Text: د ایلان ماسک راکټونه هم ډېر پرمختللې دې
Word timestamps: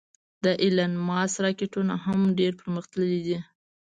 د 0.43 0.45
ایلان 0.63 0.93
ماسک 1.07 1.37
راکټونه 1.45 1.93
هم 2.05 2.19
ډېر 2.39 2.51
پرمختللې 2.61 3.19
دې 3.25 3.37